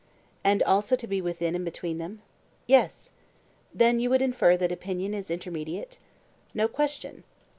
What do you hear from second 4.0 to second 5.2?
would infer that opinion